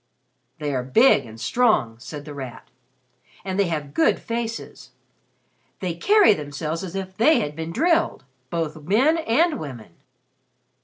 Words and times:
'""They 0.57 0.73
are 0.73 0.81
big 0.81 1.27
and 1.27 1.39
strong," 1.39 1.99
said 1.99 2.25
The 2.25 2.33
Rat. 2.33 2.71
"And 3.45 3.59
they 3.59 3.67
have 3.67 3.93
good 3.93 4.17
faces. 4.17 4.93
They 5.79 5.93
carry 5.93 6.33
themselves 6.33 6.83
as 6.83 6.95
if 6.95 7.15
they 7.15 7.39
had 7.41 7.55
been 7.55 7.71
drilled 7.71 8.23
both 8.49 8.81
men 8.81 9.19
and 9.19 9.59
women." 9.59 9.93